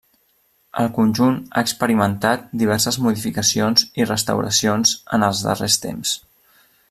El 0.83 0.87
conjunt 0.93 1.35
ha 1.59 1.63
experimentat 1.65 2.47
diverses 2.63 2.99
modificacions 3.07 3.85
i 4.03 4.09
restauracions 4.13 4.99
en 5.19 5.29
els 5.31 5.45
darrers 5.49 5.79
temps. 5.87 6.17